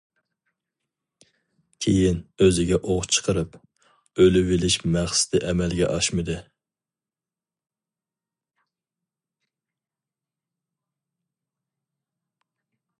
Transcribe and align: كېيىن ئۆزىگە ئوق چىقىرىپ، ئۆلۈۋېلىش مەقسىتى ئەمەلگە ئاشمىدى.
كېيىن 1.85 2.17
ئۆزىگە 2.45 2.79
ئوق 2.93 3.05
چىقىرىپ، 3.17 3.59
ئۆلۈۋېلىش 4.23 4.77
مەقسىتى 4.95 5.43
ئەمەلگە 5.51 5.91
ئاشمىدى. 5.91 6.39